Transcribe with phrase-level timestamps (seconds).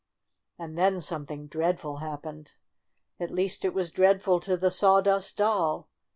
[0.57, 2.55] And then something dreadful happened.
[3.19, 5.89] At least it was dreadful to the Sawdust Doll.